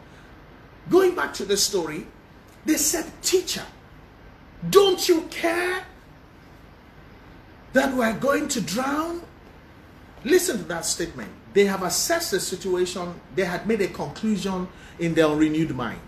[0.89, 2.05] Going back to the story,
[2.65, 3.63] they said, Teacher,
[4.69, 5.85] don't you care
[7.73, 9.21] that we're going to drown?
[10.25, 11.29] Listen to that statement.
[11.53, 14.67] They have assessed the situation, they had made a conclusion
[14.99, 15.99] in their renewed mind.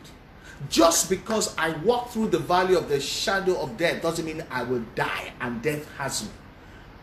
[0.69, 4.63] Just because I walk through the valley of the shadow of death doesn't mean I
[4.63, 6.29] will die and death has me.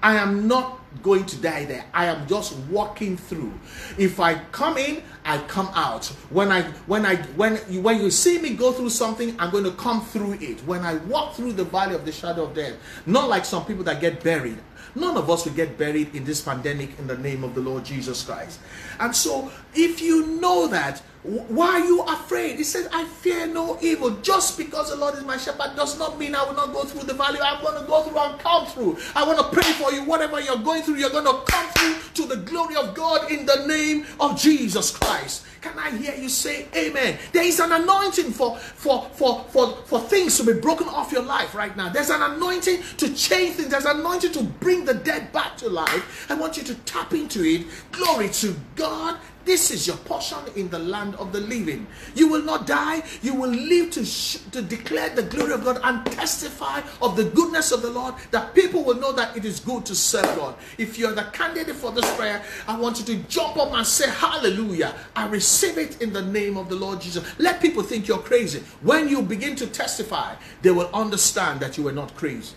[0.03, 1.85] I am not going to die there.
[1.95, 3.53] I am just walking through.
[3.97, 6.07] If I come in, I come out.
[6.31, 9.65] When I when I when you when you see me go through something, I'm going
[9.65, 10.61] to come through it.
[10.67, 12.75] When I walk through the valley of the shadow of death,
[13.07, 14.59] not like some people that get buried.
[14.95, 17.85] None of us will get buried in this pandemic in the name of the Lord
[17.85, 18.61] Jesus Christ.
[19.01, 22.57] And so, if you know that, why are you afraid?
[22.57, 24.11] He says, I fear no evil.
[24.23, 27.05] Just because the Lord is my shepherd does not mean I will not go through
[27.07, 27.39] the valley.
[27.41, 28.99] I'm going to go through and come through.
[29.15, 30.03] I want to pray for you.
[30.05, 33.47] Whatever you're going through, you're going to come through to the glory of God in
[33.47, 35.47] the name of Jesus Christ.
[35.63, 37.19] Can I hear you say amen?
[37.33, 41.23] There is an anointing for, for, for, for, for things to be broken off your
[41.23, 41.89] life right now.
[41.89, 43.69] There's an anointing to change things.
[43.69, 46.27] There's an anointing to bring the dead back to life.
[46.29, 47.67] I want you to tap into it.
[47.93, 51.87] Glory to God This is your portion in the land of the living.
[52.15, 53.03] You will not die.
[53.23, 57.25] You will live to, sh- to declare the glory of God and testify of the
[57.25, 60.55] goodness of the Lord that people will know that it is good to serve God.
[60.79, 64.09] If you're the candidate for this prayer, I want you to jump up and say,
[64.09, 64.95] Hallelujah.
[65.17, 67.25] I receive it in the name of the Lord Jesus.
[67.39, 68.63] Let people think you're crazy.
[68.81, 72.55] When you begin to testify, they will understand that you were not crazy.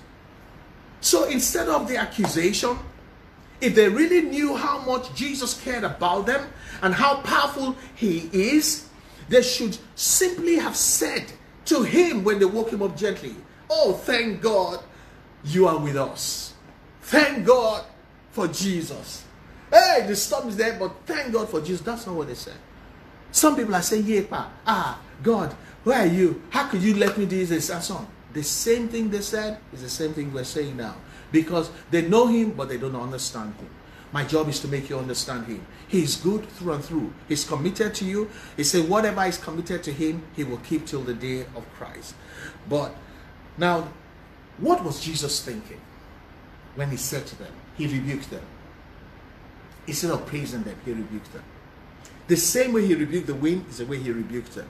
[1.02, 2.78] So instead of the accusation,
[3.62, 6.48] if they really knew how much Jesus cared about them
[6.82, 8.88] and how powerful he is,
[9.30, 11.32] they should simply have said
[11.66, 13.36] to him when they woke him up gently,
[13.70, 14.84] Oh, thank God
[15.44, 16.54] you are with us.
[17.02, 17.84] Thank God
[18.32, 19.24] for Jesus.
[19.72, 21.82] Hey, the storm is there, but thank God for Jesus.
[21.82, 22.58] That's not what they said.
[23.32, 26.44] Some people are saying, Yeah, pa, ah, God, where are you?
[26.50, 28.08] How could you let me do this and so on?
[28.34, 30.96] The same thing they said is the same thing we're saying now
[31.32, 33.70] because they know him but they don't understand him.
[34.12, 35.66] My job is to make you understand him.
[35.88, 37.14] He is good through and through.
[37.28, 38.30] He's committed to you.
[38.56, 42.16] He said, whatever is committed to him, he will keep till the day of Christ.
[42.70, 42.96] But
[43.58, 43.90] now,
[44.58, 45.82] what was Jesus thinking
[46.76, 47.52] when he said to them?
[47.78, 48.44] He rebuked them.
[49.88, 51.44] Instead of praising them, he rebuked them.
[52.28, 54.68] The same way he rebuked the wind is the way he rebuked them.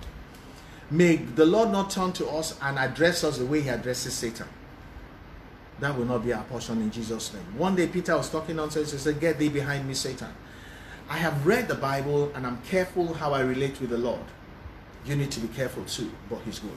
[0.92, 4.48] May the Lord not turn to us and address us the way he addresses Satan.
[5.80, 7.58] That will not be our portion in Jesus' name.
[7.58, 8.92] One day Peter was talking nonsense.
[8.92, 10.30] He said, Get thee behind me, Satan.
[11.10, 14.22] I have read the Bible and I'm careful how I relate with the Lord.
[15.06, 16.72] You need to be careful too, but He's good.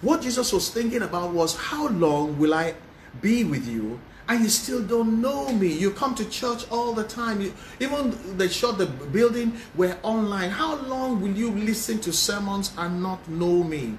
[0.00, 2.74] What Jesus was thinking about was, How long will I
[3.20, 5.66] be with you and you still don't know me?
[5.66, 7.40] You come to church all the time.
[7.40, 10.50] You, even they shut the building, we're online.
[10.50, 13.98] How long will you listen to sermons and not know me?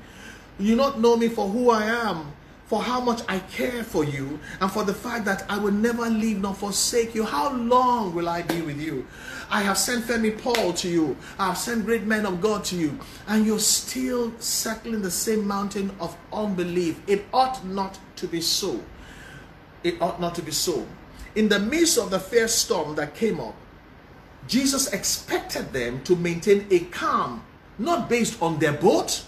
[0.57, 2.31] You not know me for who I am
[2.65, 6.09] for how much I care for you and for the fact that I will never
[6.09, 7.23] leave nor forsake you.
[7.23, 9.05] How long will I be with you?
[9.49, 11.17] I have sent Femi Paul to you.
[11.37, 12.97] I have sent great men of God to you.
[13.27, 16.99] And you're still settling the same mountain of unbelief.
[17.07, 18.81] It ought not to be so.
[19.83, 20.87] It ought not to be so.
[21.35, 23.55] In the midst of the fierce storm that came up,
[24.47, 27.43] Jesus expected them to maintain a calm,
[27.77, 29.23] not based on their boat,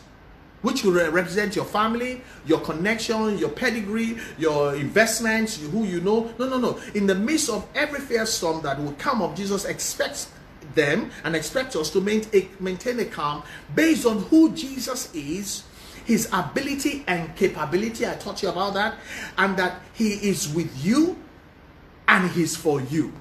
[0.66, 6.34] which will represent your family, your connection, your pedigree, your investments, who you know.
[6.40, 6.80] No, no, no.
[6.96, 10.32] In the midst of every fair storm that will come up, Jesus expects
[10.74, 13.44] them and expects us to maintain a calm
[13.76, 15.66] based on who Jesus is,
[16.04, 18.08] his ability and capability.
[18.08, 18.96] I taught you about that,
[19.38, 21.16] and that he is with you
[22.08, 23.14] and he's for you.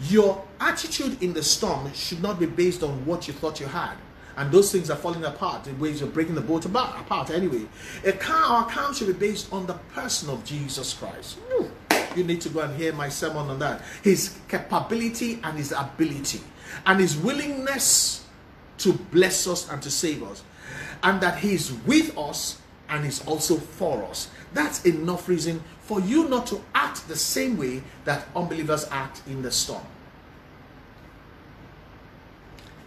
[0.00, 3.98] Your attitude in the storm should not be based on what you thought you had
[4.38, 7.66] and those things are falling apart the waves are breaking the boat apart anyway.
[8.04, 11.38] Our account should be based on the person of Jesus Christ.
[12.16, 13.82] You need to go and hear my sermon on that.
[14.02, 16.40] His capability and his ability,
[16.86, 18.24] and his willingness
[18.78, 20.44] to bless us and to save us,
[21.02, 24.30] and that he's with us and is also for us.
[24.54, 29.42] That's enough reason for you not to act the same way that unbelievers act in
[29.42, 29.84] the storm.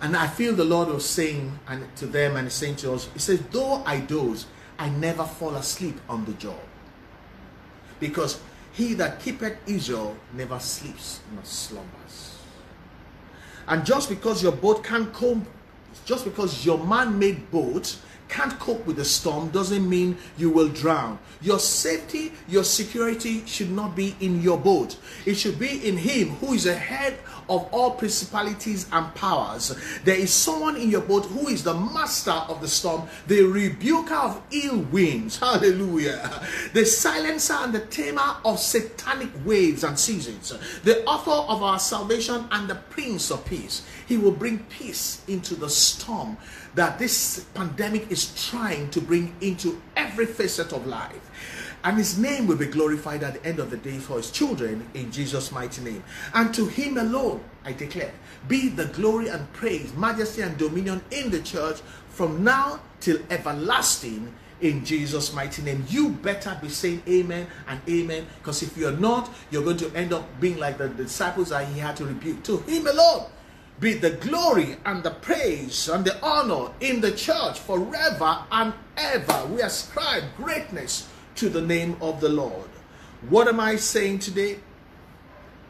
[0.01, 3.19] And I feel the Lord was saying and to them and saying to us, He
[3.19, 4.47] says, Though I doze,
[4.79, 6.59] I never fall asleep on the job.
[7.99, 8.39] Because
[8.73, 12.39] he that keepeth Israel never sleeps nor slumbers.
[13.67, 15.45] And just because your boat can't cope,
[16.05, 17.95] just because your man-made boat
[18.31, 21.19] can't cope with the storm doesn't mean you will drown.
[21.41, 24.97] Your safety, your security should not be in your boat.
[25.25, 27.17] It should be in Him who is ahead
[27.49, 29.75] of all principalities and powers.
[30.05, 34.15] There is someone in your boat who is the master of the storm, the rebuker
[34.15, 35.37] of ill winds.
[35.39, 36.41] Hallelujah.
[36.73, 40.53] The silencer and the tamer of satanic waves and seasons.
[40.83, 43.85] The author of our salvation and the prince of peace.
[44.07, 46.37] He will bring peace into the storm
[46.75, 51.29] that this pandemic is trying to bring into every facet of life.
[51.83, 54.87] And his name will be glorified at the end of the day for his children
[54.93, 56.03] in Jesus' mighty name.
[56.33, 58.13] And to him alone, I declare,
[58.47, 61.79] be the glory and praise, majesty and dominion in the church
[62.09, 65.83] from now till everlasting in Jesus' mighty name.
[65.89, 70.13] You better be saying amen and amen because if you're not, you're going to end
[70.13, 72.43] up being like the disciples that he had to rebuke.
[72.43, 73.25] To him alone
[73.81, 79.45] be the glory and the praise and the honor in the church forever and ever.
[79.47, 82.69] We ascribe greatness to the name of the Lord.
[83.27, 84.59] What am I saying today?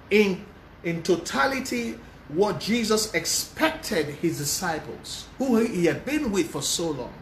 [0.09, 0.45] In,
[0.83, 1.97] in totality,
[2.27, 7.13] what Jesus expected his disciples, who he had been with for so long,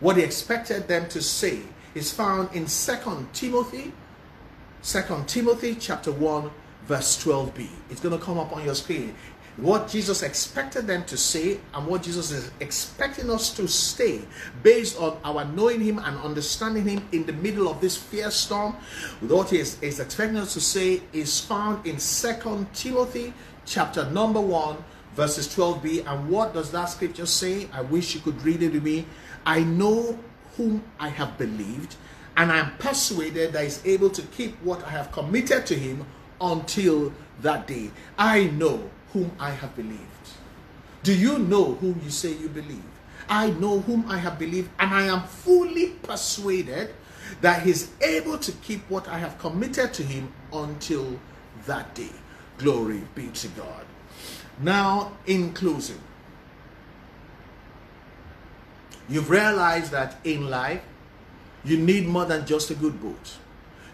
[0.00, 1.60] what he expected them to say
[1.94, 3.92] is found in Second Timothy,
[4.82, 6.50] Second Timothy chapter 1,
[6.86, 7.68] verse 12b.
[7.90, 9.14] It's going to come up on your screen.
[9.58, 14.22] What Jesus expected them to say and what Jesus is expecting us to stay
[14.62, 18.74] based on our knowing Him and understanding Him in the middle of this fierce storm.
[19.20, 23.34] What He is, is expecting us to say is found in Second Timothy
[23.66, 24.76] chapter number 1
[25.16, 26.06] verses 12b.
[26.06, 27.68] And what does that scripture say?
[27.72, 29.06] I wish you could read it with me.
[29.44, 30.16] I know
[30.56, 31.96] whom I have believed,
[32.36, 36.06] and I am persuaded that He's able to keep what I have committed to Him
[36.40, 37.90] until that day.
[38.16, 40.28] I know whom I have believed.
[41.02, 42.82] Do you know whom you say you believe?
[43.28, 46.94] I know whom I have believed, and I am fully persuaded
[47.40, 51.18] that He's able to keep what I have committed to Him until
[51.66, 52.10] that day.
[52.58, 53.84] Glory be to God.
[54.60, 56.00] Now, in closing,
[59.08, 60.82] you've realized that in life,
[61.64, 63.36] you need more than just a good boat.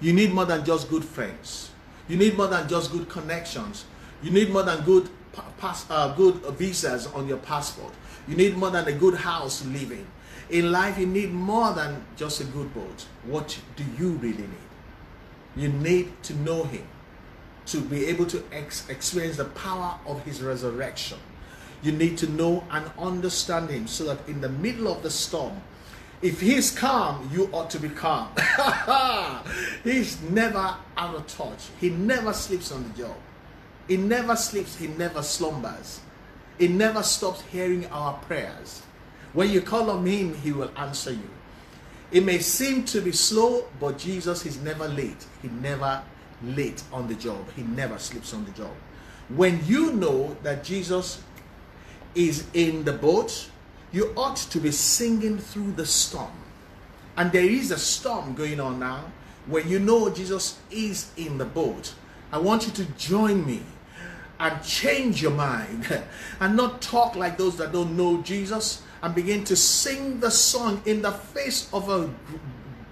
[0.01, 1.71] You need more than just good friends.
[2.09, 3.85] You need more than just good connections.
[4.23, 5.09] You need more than good
[5.59, 7.93] pass, uh, good visas on your passport.
[8.29, 10.07] You need more than a good house to live in.
[10.51, 13.07] In life, you need more than just a good boat.
[13.25, 14.69] What do you really need?
[15.57, 16.87] You need to know Him
[17.67, 21.19] to be able to ex- experience the power of His resurrection.
[21.83, 25.61] You need to know and understand Him so that in the middle of the storm,
[26.23, 28.29] if He's calm, you ought to be calm.
[29.85, 33.17] he's never out of touch, He never sleeps on the job.
[33.89, 36.01] He never sleeps, He never slumbers.
[36.59, 38.83] He never stops hearing our prayers.
[39.33, 41.31] When you call on Him, He will answer you.
[42.13, 45.27] It may seem to be slow, but Jesus is never late.
[45.43, 46.03] He never
[46.43, 47.45] late on the job.
[47.57, 48.73] He never sleeps on the job.
[49.29, 51.23] When you know that Jesus
[52.15, 53.51] is in the boat,
[53.91, 56.31] you ought to be singing through the storm.
[57.17, 59.05] And there is a storm going on now.
[59.47, 61.95] When you know Jesus is in the boat,
[62.33, 63.63] I want you to join me
[64.41, 66.03] and change your mind
[66.41, 70.83] and not talk like those that don't know Jesus and begin to sing the song
[70.87, 72.11] in the face of a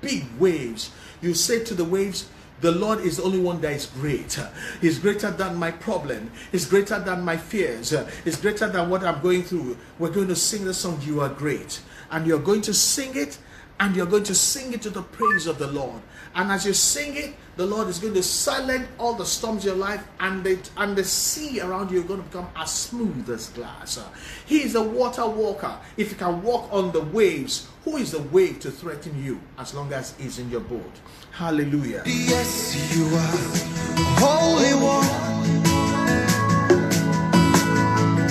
[0.01, 0.91] big waves.
[1.21, 2.29] You say to the waves,
[2.61, 4.39] the Lord is the only one that is great.
[4.81, 6.31] He's greater than my problem.
[6.53, 7.95] He's greater than my fears.
[8.25, 9.77] He's greater than what I'm going through.
[9.99, 11.81] We're going to sing the song, You Are Great.
[12.11, 13.39] And you're going to sing it,
[13.81, 16.01] and you're going to sing it to the praise of the Lord.
[16.35, 19.77] And as you sing it, the Lord is going to silence all the storms of
[19.77, 23.29] your life, and the, and the sea around you are going to become as smooth
[23.29, 24.03] as glass.
[24.47, 25.77] He is a water walker.
[25.97, 29.75] If you can walk on the waves, who is the wave to threaten you as
[29.75, 30.93] long as he's in your boat?
[31.33, 32.03] Hallelujah.
[32.07, 33.73] Yes, you are
[34.19, 35.09] Holy One.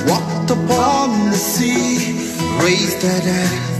[0.07, 2.13] Walked upon the sea,
[2.63, 3.70] raised the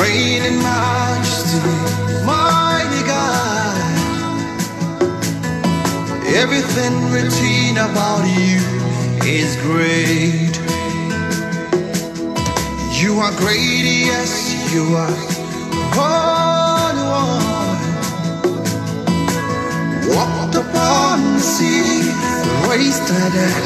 [0.00, 1.58] Reign in majesty,
[2.24, 3.76] mighty God.
[6.36, 8.60] Everything written about you
[9.26, 10.54] is great.
[13.00, 15.16] You are great, yes, you are
[15.98, 17.78] holy one.
[20.14, 22.12] Walked upon the sea,
[22.70, 23.64] raised the dead.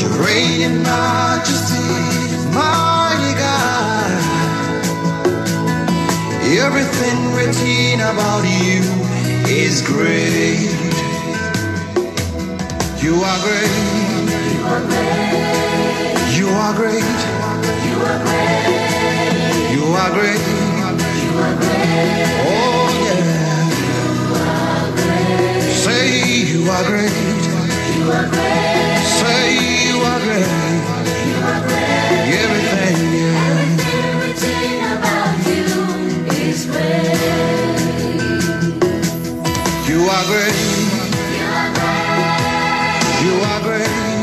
[0.00, 1.84] You reign in majesty,
[2.54, 2.95] mighty
[6.48, 8.80] Everything written about you
[9.50, 10.70] is great.
[13.02, 13.68] You are great.
[14.54, 15.18] You are great.
[16.38, 18.62] You are great.
[19.74, 20.40] You are great.
[21.18, 21.90] You are great.
[22.46, 23.26] Oh yeah.
[25.72, 26.06] Say
[26.46, 27.10] you are great.
[27.96, 29.02] You are great.
[29.18, 29.42] Say
[29.88, 30.65] you are great.
[39.96, 40.52] You are great.
[41.38, 43.24] You are great.
[43.24, 44.15] You are great.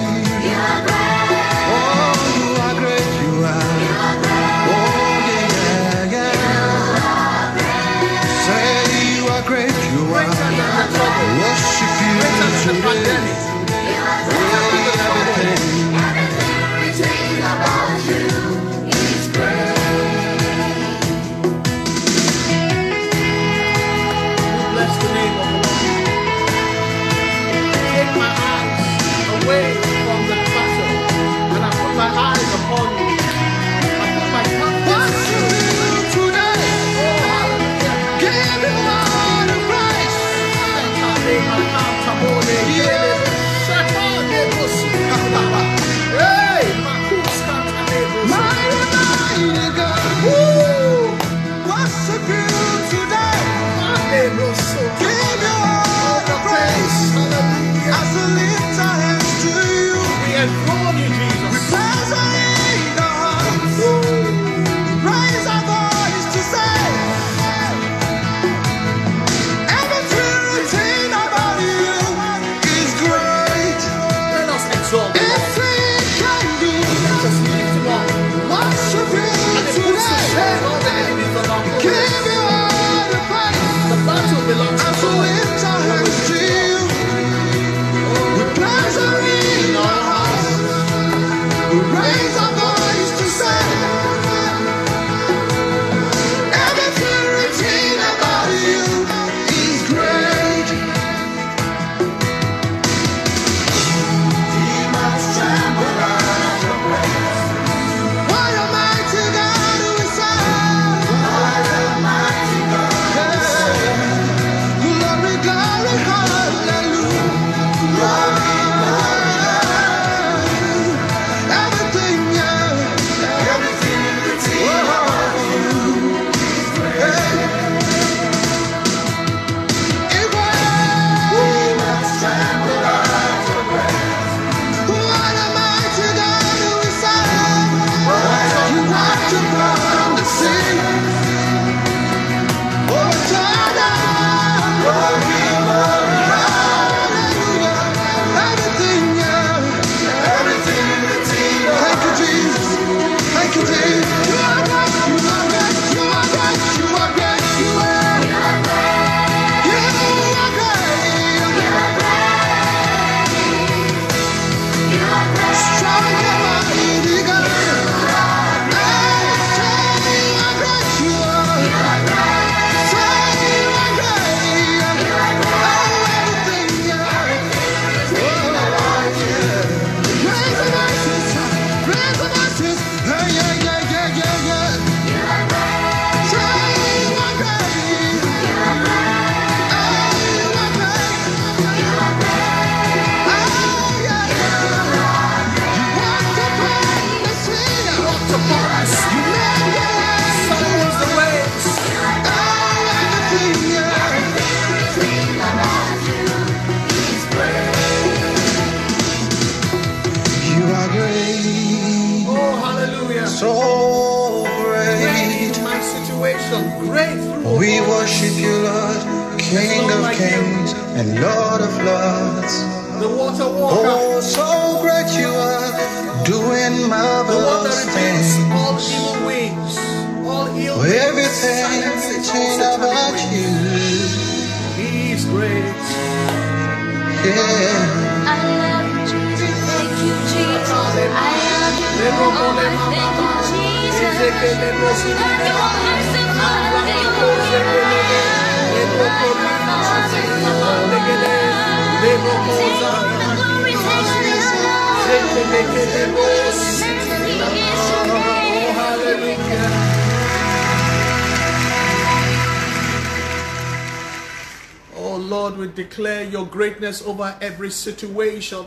[264.96, 268.66] Oh Lord, we declare your greatness over every situation.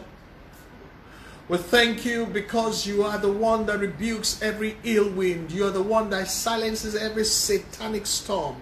[1.48, 5.52] We thank you because you are the one that rebukes every ill wind.
[5.52, 8.56] You are the one that silences every satanic storm.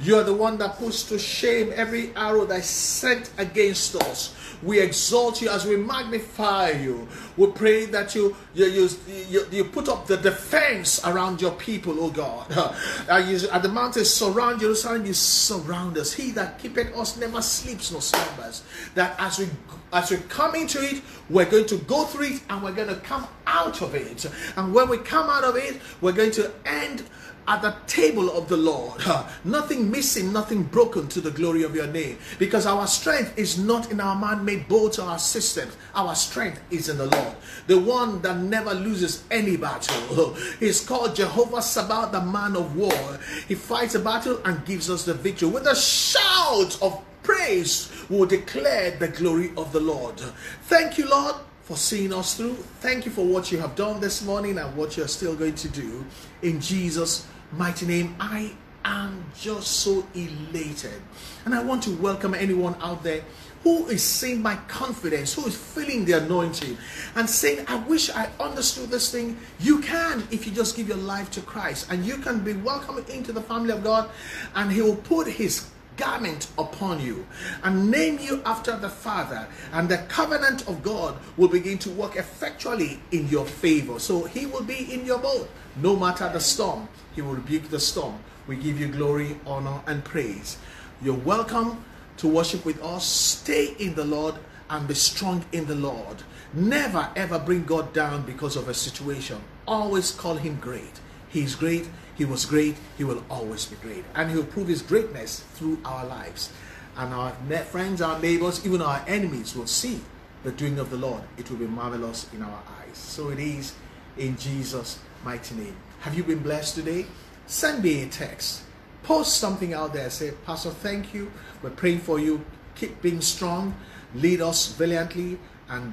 [0.00, 4.34] You are the one that puts to shame every arrow that is sent against us.
[4.62, 7.08] We exalt you as we magnify you.
[7.36, 8.88] We pray that you you, you,
[9.28, 12.50] you, you put up the defense around your people, oh God.
[13.08, 16.12] At the mountains surround Jerusalem, you surround us.
[16.12, 18.62] He that keepeth us never sleeps nor slumbers.
[18.94, 19.48] That as we
[19.92, 22.96] as we come into it, we're going to go through it and we're going to
[22.96, 24.26] come out of it.
[24.56, 27.04] And when we come out of it, we're going to end
[27.48, 29.00] at the table of the Lord.
[29.44, 32.18] Nothing missing, nothing broken to the glory of your name.
[32.38, 35.74] Because our strength is not in our man made boats or our systems.
[35.94, 37.34] Our strength is in the Lord,
[37.66, 40.34] the one that never loses any battle.
[40.60, 43.18] He's called Jehovah Sabaoth, the man of war.
[43.48, 48.26] He fights a battle and gives us the victory with a shout of praise will
[48.26, 50.18] declare the glory of the Lord.
[50.62, 51.34] Thank you, Lord,
[51.64, 52.54] for seeing us through.
[52.80, 55.68] Thank you for what you have done this morning and what you're still going to
[55.68, 56.06] do.
[56.40, 58.52] In Jesus' mighty name, I
[58.84, 61.00] am just so elated.
[61.44, 63.22] And I want to welcome anyone out there
[63.64, 66.78] who is seeing my confidence, who is feeling the anointing,
[67.16, 69.36] and saying, I wish I understood this thing.
[69.58, 73.08] You can if you just give your life to Christ, and you can be welcomed
[73.08, 74.10] into the family of God,
[74.54, 75.68] and He will put His
[75.98, 77.26] garment upon you
[77.64, 82.16] and name you after the Father, and the covenant of God will begin to work
[82.16, 83.98] effectually in your favor.
[83.98, 86.88] So He will be in your boat no matter the storm.
[87.14, 88.18] He will rebuke the storm.
[88.46, 90.56] We give you glory, honor, and praise.
[91.02, 91.84] You're welcome
[92.18, 93.04] to worship with us.
[93.04, 94.36] Stay in the Lord
[94.70, 96.22] and be strong in the Lord.
[96.54, 99.40] Never ever bring God down because of a situation.
[99.66, 101.00] Always call Him great.
[101.28, 101.88] He is great.
[102.18, 102.74] He was great.
[102.98, 104.04] He will always be great.
[104.16, 106.52] And He will prove His greatness through our lives.
[106.96, 107.30] And our
[107.70, 110.00] friends, our neighbors, even our enemies will see
[110.42, 111.22] the doing of the Lord.
[111.36, 112.98] It will be marvelous in our eyes.
[112.98, 113.74] So it is
[114.16, 115.76] in Jesus' mighty name.
[116.00, 117.06] Have you been blessed today?
[117.46, 118.62] Send me a text.
[119.04, 120.10] Post something out there.
[120.10, 121.30] Say, Pastor, thank you.
[121.62, 122.44] We're praying for you.
[122.74, 123.76] Keep being strong.
[124.16, 125.38] Lead us valiantly.
[125.68, 125.92] And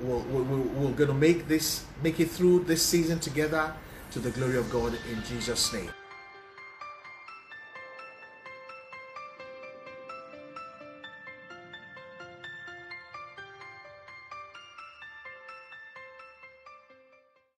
[0.00, 3.74] we're, we're, we're going to make this, make it through this season together
[4.16, 5.90] to the glory of God in Jesus' name.